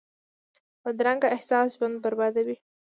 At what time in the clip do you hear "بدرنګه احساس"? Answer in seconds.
0.83-1.67